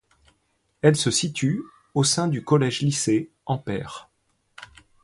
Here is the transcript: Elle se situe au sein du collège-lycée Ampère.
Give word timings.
Elle 0.81 0.95
se 0.95 1.11
situe 1.11 1.61
au 1.93 2.03
sein 2.03 2.27
du 2.27 2.43
collège-lycée 2.43 3.29
Ampère. 3.45 4.09